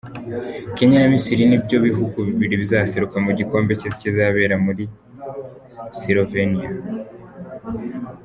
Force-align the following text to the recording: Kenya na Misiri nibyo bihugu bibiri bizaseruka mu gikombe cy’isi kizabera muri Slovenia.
Kenya 0.75 0.97
na 0.99 1.07
Misiri 1.13 1.43
nibyo 1.47 1.77
bihugu 1.87 2.17
bibiri 2.27 2.55
bizaseruka 2.63 3.15
mu 3.25 3.31
gikombe 3.39 3.71
cy’isi 3.79 3.99
kizabera 4.01 4.55
muri 4.65 4.83
Slovenia. 5.99 6.69